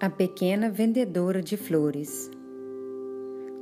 A 0.00 0.08
pequena 0.08 0.70
vendedora 0.70 1.42
de 1.42 1.56
flores. 1.56 2.30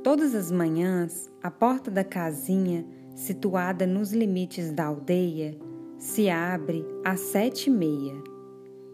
Todas 0.03 0.35
as 0.35 0.51
manhãs, 0.51 1.31
a 1.41 1.49
porta 1.49 1.89
da 1.89 2.03
casinha, 2.03 2.85
situada 3.15 3.87
nos 3.87 4.13
limites 4.13 4.71
da 4.71 4.85
aldeia, 4.85 5.57
se 5.97 6.29
abre 6.29 6.85
às 7.03 7.21
sete 7.21 7.71
e 7.71 7.73
meia, 7.73 8.13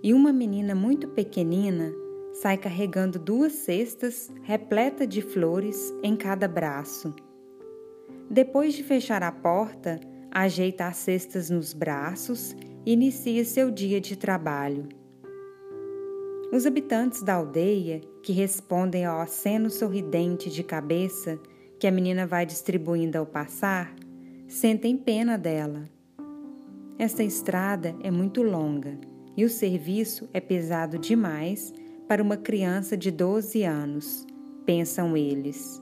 e 0.02 0.14
uma 0.14 0.32
menina 0.32 0.74
muito 0.74 1.10
pequenina 1.10 1.93
sai 2.32 2.57
carregando 2.57 3.20
duas 3.20 3.52
cestas 3.52 4.32
repletas 4.44 5.10
de 5.10 5.21
flores 5.21 5.94
em 6.02 6.16
cada 6.16 6.48
braço. 6.48 7.14
Depois 8.30 8.73
de 8.73 8.84
fechar 8.84 9.21
a 9.21 9.34
porta, 9.34 10.00
ajeita 10.32 10.86
as 10.88 10.96
cestas 10.96 11.50
nos 11.50 11.73
braços 11.73 12.55
e 12.86 12.94
inicia 12.94 13.44
seu 13.44 13.69
dia 13.69 14.00
de 14.00 14.16
trabalho. 14.16 15.03
Os 16.54 16.68
habitantes 16.68 17.24
da 17.24 17.34
aldeia, 17.34 18.00
que 18.21 18.32
respondem 18.32 19.06
ao 19.06 19.20
aceno 19.20 19.71
sorridente 19.71 20.52
de 20.52 20.64
cabeça 20.64 21.39
que 21.80 21.88
a 21.88 21.92
menina 21.92 22.28
vai 22.28 22.46
distribuindo 22.46 23.18
ao 23.18 23.25
passar, 23.25 23.92
sentem 24.48 24.96
pena 24.96 25.36
dela. 25.36 25.86
Esta 27.00 27.24
estrada 27.24 27.96
é 28.04 28.11
muito 28.11 28.44
longa 28.44 29.00
e 29.36 29.44
o 29.44 29.50
serviço 29.50 30.30
é 30.32 30.39
pesado 30.39 31.00
demais 31.00 31.74
para 32.08 32.22
uma 32.22 32.38
criança 32.38 32.95
de 32.95 33.09
12 33.09 33.64
anos, 33.64 34.23
pensam 34.64 35.17
eles. 35.17 35.81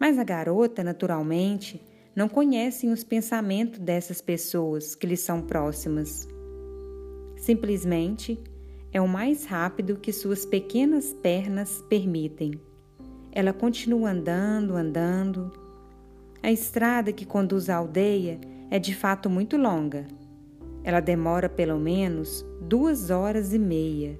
Mas 0.00 0.18
a 0.18 0.24
garota, 0.24 0.82
naturalmente, 0.82 1.84
não 2.16 2.26
conhece 2.26 2.88
os 2.88 3.04
pensamentos 3.04 3.80
dessas 3.80 4.22
pessoas 4.22 4.94
que 4.94 5.06
lhe 5.06 5.16
são 5.16 5.42
próximas. 5.42 6.26
Simplesmente 7.36 8.42
é 8.92 9.00
o 9.00 9.08
mais 9.08 9.46
rápido 9.46 9.96
que 9.96 10.12
suas 10.12 10.44
pequenas 10.44 11.14
pernas 11.14 11.82
permitem. 11.88 12.60
Ela 13.32 13.52
continua 13.52 14.10
andando, 14.10 14.76
andando. 14.76 15.50
A 16.42 16.52
estrada 16.52 17.12
que 17.12 17.24
conduz 17.24 17.70
à 17.70 17.76
aldeia 17.76 18.38
é 18.70 18.78
de 18.78 18.94
fato 18.94 19.30
muito 19.30 19.56
longa. 19.56 20.06
Ela 20.84 21.00
demora 21.00 21.48
pelo 21.48 21.78
menos 21.78 22.44
duas 22.60 23.08
horas 23.08 23.54
e 23.54 23.58
meia, 23.58 24.18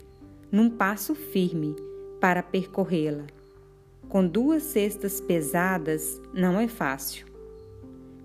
num 0.50 0.70
passo 0.70 1.14
firme, 1.14 1.76
para 2.18 2.42
percorrê-la. 2.42 3.26
Com 4.08 4.26
duas 4.26 4.62
cestas 4.62 5.20
pesadas 5.20 6.20
não 6.32 6.58
é 6.58 6.68
fácil. 6.68 7.26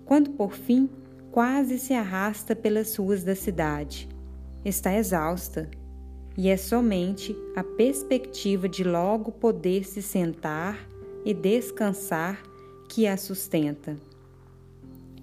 Quando 0.04 0.30
por 0.30 0.52
fim 0.52 0.88
quase 1.30 1.78
se 1.78 1.92
arrasta 1.92 2.56
pelas 2.56 2.96
ruas 2.96 3.22
da 3.22 3.34
cidade, 3.34 4.08
está 4.64 4.94
exausta 4.94 5.68
e 6.38 6.48
é 6.48 6.56
somente 6.56 7.36
a 7.56 7.64
perspectiva 7.64 8.68
de 8.68 8.84
logo 8.84 9.32
poder 9.32 9.84
se 9.84 10.00
sentar 10.00 10.88
e 11.24 11.34
descansar 11.34 12.40
que 12.88 13.08
a 13.08 13.16
sustenta. 13.16 13.96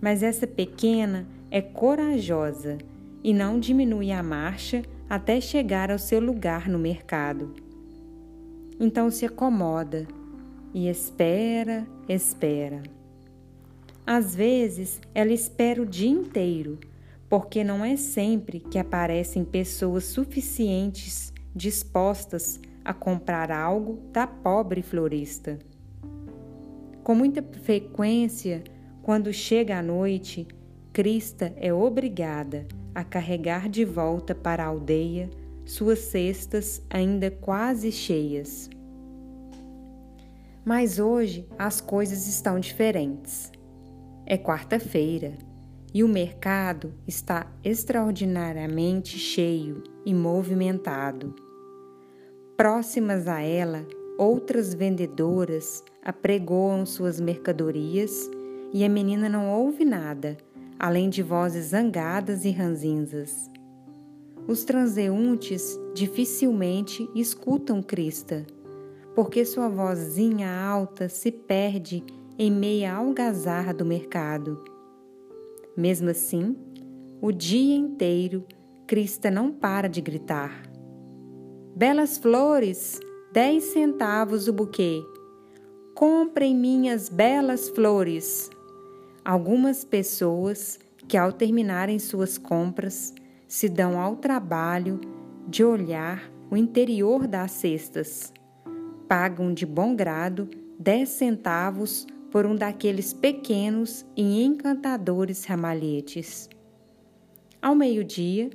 Mas 0.02 0.22
essa 0.22 0.46
pequena 0.46 1.26
é 1.50 1.62
corajosa 1.62 2.78
e 3.24 3.34
não 3.34 3.58
diminui 3.58 4.12
a 4.12 4.22
marcha 4.22 4.84
até 5.10 5.40
chegar 5.40 5.90
ao 5.90 5.98
seu 5.98 6.20
lugar 6.20 6.68
no 6.68 6.78
mercado. 6.78 7.54
Então 8.78 9.10
se 9.10 9.26
acomoda 9.26 10.06
e 10.74 10.90
espera, 10.90 11.88
espera. 12.10 12.84
Às 14.06 14.36
vezes 14.36 15.00
ela 15.14 15.32
espera 15.32 15.82
o 15.82 15.86
dia 15.86 16.10
inteiro 16.10 16.78
porque 17.30 17.64
não 17.64 17.84
é 17.84 17.96
sempre 17.96 18.60
que 18.60 18.78
aparecem 18.78 19.44
pessoas 19.44 20.06
suficientes 20.06 21.34
dispostas 21.56 22.60
a 22.84 22.94
comprar 22.94 23.52
algo 23.52 24.00
da 24.12 24.28
pobre 24.28 24.82
florista. 24.82 25.58
Com 27.04 27.16
muita 27.16 27.44
frequência, 27.62 28.64
quando 29.02 29.32
chega 29.34 29.80
a 29.80 29.84
noite, 29.84 30.48
Crista 30.94 31.54
é 31.58 31.74
obrigada 31.74 32.68
a 32.94 33.04
carregar 33.04 33.68
de 33.70 33.84
volta 33.84 34.34
para 34.34 34.64
a 34.64 34.68
aldeia 34.68 35.30
suas 35.66 36.00
cestas 36.00 36.82
ainda 36.90 37.32
quase 37.32 37.92
cheias. 37.92 38.70
Mas 40.64 41.00
hoje 41.00 41.48
as 41.58 41.82
coisas 41.82 42.28
estão 42.28 42.60
diferentes. 42.60 43.52
É 44.26 44.38
quarta-feira 44.38 45.34
e 45.96 46.04
o 46.04 46.10
mercado 46.10 46.94
está 47.08 47.50
extraordinariamente 47.64 49.18
cheio 49.18 49.82
e 50.06 50.14
movimentado. 50.14 51.34
Próximas 52.58 53.30
a 53.30 53.40
ela, 53.40 53.88
outras 54.18 54.74
vendedoras 54.74 55.82
apregoam 56.04 56.86
suas 56.86 57.22
mercadorias 57.22 58.30
e 58.74 58.84
a 58.84 58.90
menina 58.90 59.30
não 59.30 59.50
ouve 59.50 59.86
nada, 59.86 60.36
além 60.78 61.10
de 61.10 61.24
vozes 61.24 61.68
zangadas 61.68 62.44
e 62.44 62.52
ranzinzas. 62.52 63.50
Os 64.50 64.66
transeuntes 64.66 65.80
dificilmente 65.94 67.10
escutam 67.16 67.82
Crista, 67.82 68.46
porque 69.16 69.46
sua 69.46 69.70
vozinha 69.70 70.52
alta 70.52 71.08
se 71.08 71.32
perde 71.32 72.04
em 72.38 72.52
meia 72.52 72.96
algazarra 72.96 73.74
do 73.74 73.86
mercado 73.86 74.75
mesmo 75.76 76.10
assim, 76.10 76.56
o 77.22 77.32
dia 77.32 77.76
inteiro, 77.76 78.46
Crista 78.88 79.32
não 79.32 79.52
para 79.52 79.88
de 79.88 80.00
gritar. 80.00 80.62
Belas 81.76 82.20
flores, 82.20 83.00
dez 83.34 83.64
centavos 83.64 84.48
o 84.48 84.54
buquê. 84.54 85.02
Comprem 85.96 86.56
minhas 86.56 87.10
belas 87.10 87.68
flores. 87.70 88.48
Algumas 89.24 89.84
pessoas 89.84 90.78
que, 91.08 91.18
ao 91.18 91.32
terminarem 91.32 91.98
suas 91.98 92.38
compras, 92.38 93.12
se 93.48 93.68
dão 93.68 94.00
ao 94.00 94.18
trabalho 94.18 95.02
de 95.48 95.64
olhar 95.64 96.32
o 96.52 96.56
interior 96.56 97.26
das 97.26 97.54
cestas. 97.54 98.32
Pagam 99.08 99.52
de 99.52 99.66
bom 99.66 99.96
grado 99.96 100.48
dez 100.78 101.10
centavos 101.10 102.06
por 102.36 102.46
um 102.46 102.54
daqueles 102.54 103.14
pequenos 103.14 104.06
e 104.14 104.44
encantadores 104.44 105.46
ramalhetes. 105.46 106.50
Ao 107.62 107.74
meio-dia, 107.74 108.50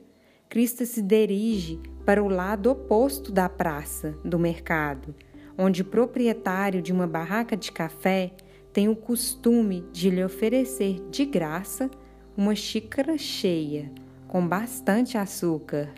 Cristo 0.50 0.84
se 0.84 1.00
dirige 1.00 1.80
para 2.04 2.22
o 2.22 2.28
lado 2.28 2.70
oposto 2.70 3.32
da 3.32 3.48
praça 3.48 4.14
do 4.22 4.38
mercado, 4.38 5.14
onde 5.56 5.80
o 5.80 5.86
proprietário 5.86 6.82
de 6.82 6.92
uma 6.92 7.06
barraca 7.06 7.56
de 7.56 7.72
café 7.72 8.32
tem 8.70 8.86
o 8.86 8.94
costume 8.94 9.88
de 9.90 10.10
lhe 10.10 10.22
oferecer 10.22 11.00
de 11.10 11.24
graça 11.24 11.90
uma 12.36 12.54
xícara 12.54 13.16
cheia, 13.16 13.90
com 14.28 14.46
bastante 14.46 15.16
açúcar. 15.16 15.88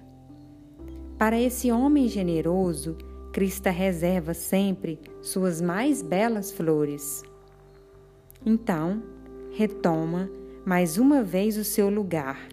Para 1.18 1.36
esse 1.36 1.72
homem 1.72 2.06
generoso, 2.06 2.96
Crista 3.32 3.70
reserva 3.70 4.34
sempre 4.34 5.00
suas 5.20 5.60
mais 5.60 6.00
belas 6.00 6.52
flores. 6.52 7.24
Então, 8.44 9.00
retoma 9.52 10.28
mais 10.66 10.98
uma 10.98 11.22
vez 11.22 11.56
o 11.56 11.64
seu 11.64 11.88
lugar 11.88 12.48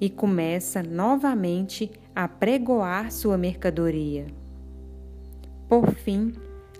e 0.00 0.08
começa 0.08 0.82
novamente 0.84 1.90
a 2.14 2.28
pregoar 2.28 3.10
sua 3.10 3.36
mercadoria. 3.36 4.26
Por 5.68 5.90
fim, 5.90 6.32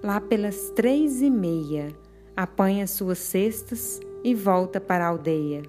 lá 0.02 0.20
pelas 0.20 0.70
três 0.76 1.22
e 1.22 1.30
meia, 1.30 1.88
apanha 2.36 2.86
suas 2.86 3.18
cestas 3.18 3.98
e 4.22 4.32
volta 4.32 4.80
para 4.80 5.06
a 5.06 5.08
aldeia. 5.08 5.62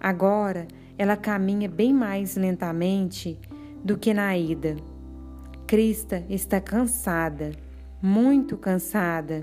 Agora 0.00 0.66
ela 0.98 1.16
caminha 1.16 1.68
bem 1.68 1.92
mais 1.92 2.34
lentamente 2.36 3.38
do 3.84 3.96
que 3.96 4.12
na 4.12 4.36
ida. 4.36 4.74
Crista 5.66 6.24
está 6.28 6.60
cansada, 6.60 7.52
muito 8.02 8.56
cansada 8.56 9.42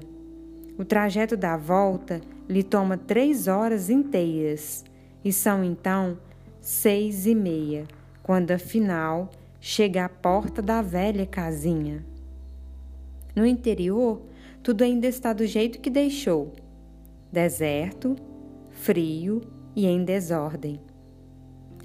o 0.80 0.86
trajeto 0.86 1.36
da 1.36 1.58
volta 1.58 2.22
lhe 2.48 2.64
toma 2.64 2.98
três 2.98 3.50
horas 3.50 3.90
inteiras 3.90 4.86
e 5.26 5.34
são 5.34 5.62
então 5.62 6.18
seis 6.62 7.26
e 7.26 7.36
meia, 7.36 7.86
quando 8.24 8.52
afinal 8.52 9.30
chega 9.60 10.06
à 10.06 10.10
porta 10.10 10.62
da 10.62 10.81
velha 10.81 11.26
casinha. 11.26 12.06
No 13.36 13.46
interior, 13.46 14.22
tudo 14.64 14.86
ainda 14.86 15.06
está 15.06 15.34
do 15.34 15.46
jeito 15.46 15.81
que 15.81 15.90
deixou: 15.90 16.54
deserto, 17.30 18.16
frio 18.70 19.42
e 19.75 19.86
em 19.86 20.06
desordem. 20.06 20.80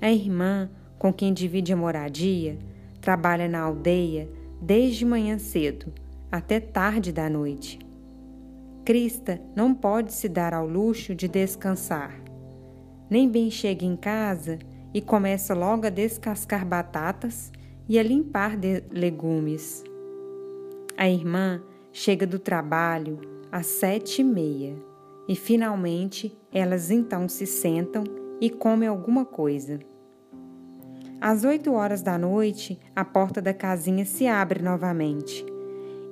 A 0.00 0.12
irmã, 0.12 0.70
com 1.00 1.12
quem 1.12 1.35
divide 1.35 1.73
a 1.73 1.76
moradia, 1.76 2.56
trabalha 3.00 3.49
na 3.49 3.61
aldeia 3.61 4.29
desde 4.62 5.05
manhã 5.05 5.37
cedo 5.37 5.93
até 6.31 6.61
tarde 6.61 7.11
da 7.11 7.29
noite. 7.29 7.81
Crista 8.84 9.40
não 9.56 9.75
pode 9.75 10.12
se 10.12 10.28
dar 10.28 10.52
ao 10.52 10.66
luxo 10.66 11.14
de 11.14 11.26
descansar. 11.26 12.20
Nem 13.08 13.31
bem 13.31 13.50
chega 13.50 13.82
em 13.82 13.96
casa 13.96 14.58
e 14.92 15.00
começa 15.00 15.54
logo 15.54 15.86
a 15.86 15.90
descascar 15.90 16.66
batatas 16.66 17.50
e 17.88 17.98
a 17.98 18.02
limpar 18.02 18.58
legumes. 18.90 19.82
A 20.98 21.08
irmã 21.08 21.62
chega 21.92 22.26
do 22.26 22.38
trabalho 22.38 23.20
às 23.50 23.64
sete 23.66 24.20
e 24.20 24.25
meia 24.25 24.76
e 25.26 25.34
finalmente 25.34 26.37
elas 26.52 26.90
então 26.90 27.26
se 27.26 27.46
sentam 27.46 28.04
e 28.38 28.50
comem 28.50 28.87
alguma 28.87 29.25
coisa. 29.25 29.78
Às 31.19 31.42
oito 31.42 31.72
horas 31.72 32.02
da 32.02 32.19
noite, 32.19 32.78
a 32.94 33.02
porta 33.02 33.40
da 33.40 33.54
casinha 33.54 34.04
se 34.04 34.26
abre 34.26 34.62
novamente 34.62 35.42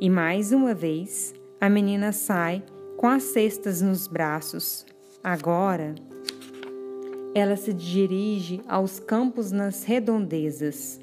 e 0.00 0.08
mais 0.08 0.52
uma 0.52 0.72
vez 0.72 1.34
a 1.62 1.70
menina 1.70 2.10
sai 2.10 2.60
com 2.96 3.06
as 3.06 3.22
cestas 3.22 3.80
nos 3.80 4.08
braços. 4.08 4.84
Agora 5.22 5.94
ela 7.36 7.54
se 7.54 7.72
dirige 7.72 8.60
aos 8.66 8.98
campos 8.98 9.52
nas 9.52 9.84
redondezas. 9.84 11.00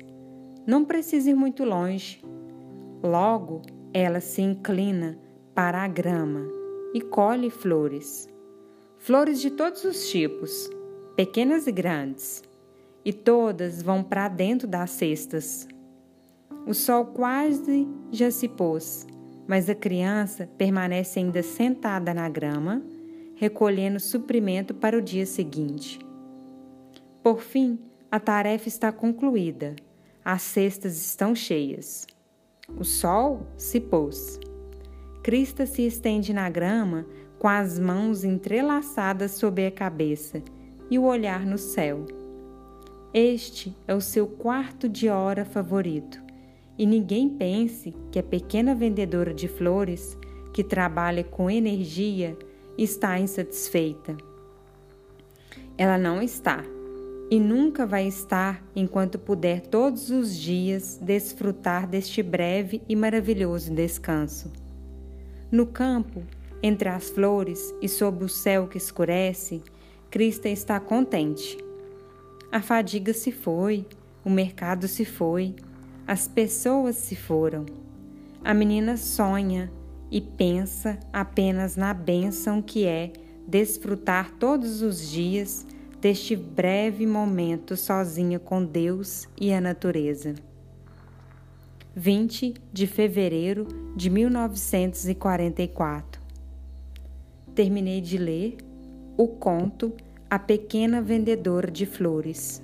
Não 0.68 0.84
precisa 0.84 1.30
ir 1.30 1.34
muito 1.34 1.64
longe. 1.64 2.22
Logo, 3.02 3.62
ela 3.94 4.20
se 4.20 4.42
inclina 4.42 5.18
para 5.56 5.82
a 5.82 5.88
grama 5.88 6.46
e 6.94 7.00
colhe 7.00 7.50
flores. 7.50 8.28
Flores 8.98 9.40
de 9.40 9.52
todos 9.52 9.86
os 9.86 10.10
tipos, 10.10 10.70
pequenas 11.16 11.68
e 11.68 11.72
grandes, 11.72 12.44
e 13.06 13.14
todas 13.14 13.82
vão 13.82 14.04
para 14.04 14.28
dentro 14.28 14.68
das 14.68 14.90
cestas. 14.90 15.66
O 16.68 16.74
sol 16.74 17.06
quase 17.06 17.88
já 18.12 18.30
se 18.30 18.50
pôs, 18.50 19.08
mas 19.50 19.68
a 19.68 19.74
criança 19.74 20.48
permanece 20.60 21.18
ainda 21.18 21.42
sentada 21.42 22.14
na 22.14 22.30
grama, 22.30 22.84
recolhendo 23.36 24.00
suprimento 24.00 24.76
para 24.76 24.96
o 24.96 25.02
dia 25.02 25.26
seguinte. 25.26 25.98
Por 27.24 27.42
fim, 27.42 27.80
a 28.12 28.20
tarefa 28.20 28.68
está 28.68 28.92
concluída. 28.92 29.76
As 30.24 30.44
cestas 30.44 31.04
estão 31.04 31.34
cheias. 31.34 32.06
O 32.78 32.84
sol 32.84 33.48
se 33.58 33.80
pôs. 33.80 34.40
Crista 35.24 35.66
se 35.66 35.82
estende 35.82 36.32
na 36.32 36.48
grama 36.48 37.08
com 37.40 37.48
as 37.48 37.80
mãos 37.80 38.24
entrelaçadas 38.24 39.32
sobre 39.32 39.66
a 39.66 39.72
cabeça 39.72 40.44
e 40.92 41.00
o 41.00 41.06
olhar 41.06 41.44
no 41.44 41.58
céu. 41.58 42.06
Este 43.12 43.76
é 43.88 43.96
o 43.96 44.02
seu 44.02 44.28
quarto 44.28 44.88
de 44.88 45.10
hora 45.10 45.44
favorito. 45.44 46.29
E 46.80 46.86
ninguém 46.86 47.28
pense 47.28 47.94
que 48.10 48.18
a 48.18 48.24
pequena 48.24 48.74
vendedora 48.74 49.34
de 49.34 49.50
flores, 49.50 50.18
que 50.54 50.64
trabalha 50.64 51.26
com 51.26 51.52
energia, 51.52 52.38
está 52.78 53.20
insatisfeita. 53.20 54.16
Ela 55.78 55.98
não 55.98 56.22
está 56.22 56.64
e 57.30 57.38
nunca 57.38 57.86
vai 57.86 58.08
estar 58.08 58.64
enquanto 58.74 59.20
puder 59.20 59.60
todos 59.60 60.10
os 60.10 60.34
dias 60.34 60.98
desfrutar 61.02 61.86
deste 61.86 62.24
breve 62.24 62.82
e 62.88 62.96
maravilhoso 62.96 63.74
descanso. 63.74 64.50
No 65.52 65.68
campo, 65.68 66.24
entre 66.64 66.88
as 66.88 67.10
flores 67.10 67.76
e 67.82 67.90
sob 67.90 68.24
o 68.24 68.30
céu 68.30 68.68
que 68.68 68.78
escurece, 68.78 69.62
Crista 70.10 70.48
está 70.48 70.80
contente. 70.80 71.58
A 72.50 72.62
fadiga 72.62 73.14
se 73.14 73.34
foi, 73.34 73.86
o 74.24 74.30
mercado 74.30 74.88
se 74.88 75.04
foi, 75.04 75.56
as 76.10 76.28
pessoas 76.28 76.96
se 76.96 77.16
foram. 77.16 77.68
A 78.44 78.52
menina 78.52 78.98
sonha 78.98 79.72
e 80.10 80.20
pensa 80.20 80.98
apenas 81.14 81.76
na 81.76 81.94
bênção 81.94 82.64
que 82.64 82.88
é 82.88 83.14
desfrutar 83.48 84.32
todos 84.40 84.82
os 84.82 85.08
dias 85.08 85.68
deste 86.02 86.36
breve 86.36 87.06
momento 87.06 87.78
sozinha 87.78 88.40
com 88.40 88.66
Deus 88.66 89.30
e 89.40 89.54
a 89.54 89.62
natureza. 89.62 90.34
20 91.96 92.56
de 92.74 92.88
fevereiro 92.88 93.68
de 93.96 94.10
1944. 94.10 96.20
Terminei 97.54 98.02
de 98.02 98.18
ler 98.18 98.58
o 99.16 99.28
conto 99.28 99.94
A 100.28 100.40
Pequena 100.40 101.04
Vendedora 101.04 101.70
de 101.70 101.86
Flores, 101.86 102.64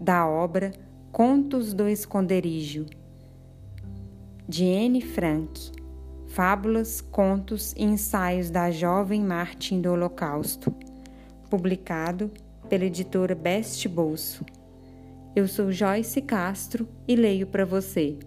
da 0.00 0.24
obra 0.24 0.70
Contos 1.12 1.74
do 1.74 1.86
Esconderijo, 1.86 2.86
de 4.48 4.64
Anne 4.64 5.02
Frank. 5.02 5.70
Fábulas, 6.28 7.02
contos 7.02 7.74
e 7.74 7.84
ensaios 7.84 8.48
da 8.48 8.70
jovem 8.70 9.22
Martin 9.22 9.82
do 9.82 9.92
Holocausto 9.92 10.74
publicado 11.50 12.30
pela 12.66 12.86
editora 12.86 13.34
Best 13.34 13.86
Bolso. 13.88 14.42
Eu 15.36 15.46
sou 15.46 15.70
Joyce 15.70 16.22
Castro 16.22 16.88
e 17.06 17.14
leio 17.14 17.46
para 17.46 17.66
você. 17.66 18.18